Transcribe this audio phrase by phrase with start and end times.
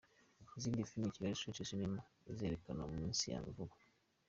[0.57, 2.01] Izindi Filime Kigali Century Cinema
[2.31, 3.75] izerekana mu minsi ya vuba.